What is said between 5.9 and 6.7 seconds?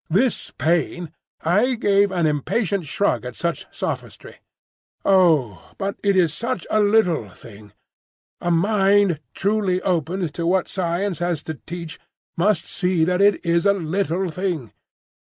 it is such